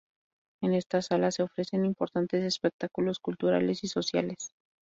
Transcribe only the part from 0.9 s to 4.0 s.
sala se ofrecen importantes espectáculos culturales y